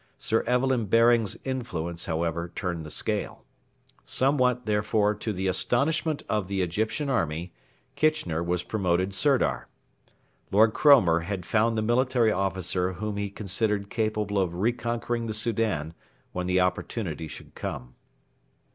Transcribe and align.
Sir 0.17 0.41
Evelyn 0.47 0.87
Baring's 0.87 1.37
influence, 1.43 2.05
however, 2.05 2.51
turned 2.55 2.83
the 2.87 2.89
scale. 2.89 3.45
Somewhat, 4.03 4.65
therefore, 4.65 5.13
to 5.13 5.31
the 5.31 5.45
astonishment 5.45 6.23
of 6.27 6.47
the 6.47 6.63
Egyptian 6.63 7.07
army, 7.07 7.53
Kitchener 7.95 8.41
was 8.41 8.63
promoted 8.63 9.13
Sirdar. 9.13 9.67
Lord 10.49 10.73
Cromer 10.73 11.19
had 11.19 11.45
found 11.45 11.77
the 11.77 11.83
military 11.83 12.31
officer 12.31 12.93
whom 12.93 13.17
he 13.17 13.29
considered 13.29 13.91
capable 13.91 14.39
of 14.39 14.55
re 14.55 14.71
conquering 14.73 15.27
the 15.27 15.35
Soudan 15.35 15.93
when 16.31 16.47
the 16.47 16.59
opportunity 16.59 17.27
should 17.27 17.53
come. 17.53 17.93